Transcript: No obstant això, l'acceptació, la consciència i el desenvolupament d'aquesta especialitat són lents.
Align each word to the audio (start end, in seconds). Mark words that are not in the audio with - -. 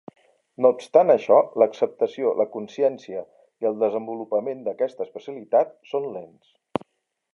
No 0.65 0.69
obstant 0.75 1.13
això, 1.15 1.35
l'acceptació, 1.63 2.31
la 2.39 2.47
consciència 2.55 3.21
i 3.65 3.69
el 3.71 3.77
desenvolupament 3.85 4.65
d'aquesta 4.69 5.07
especialitat 5.11 5.77
són 5.93 6.09
lents. 6.17 6.89